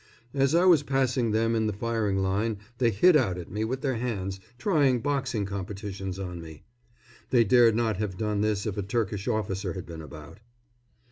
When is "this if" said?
8.41-8.77